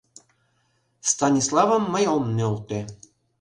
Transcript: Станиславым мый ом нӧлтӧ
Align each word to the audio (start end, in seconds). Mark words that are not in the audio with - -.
Станиславым 1.09 1.83
мый 1.93 2.05
ом 2.15 2.23
нӧлтӧ 2.37 2.79